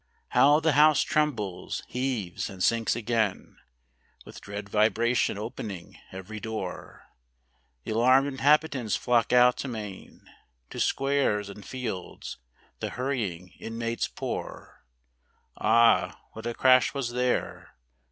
[0.29, 3.57] How the house trembles, heaves, and sinks again,
[4.25, 7.03] With dread vibration opening every door;
[7.85, 10.25] Th' alarmed inhabitants flock out amain,
[10.71, 12.39] To squares, and fields,
[12.79, 14.83] the hurrying inmates pour.
[15.55, 17.75] Ah, what a crash was there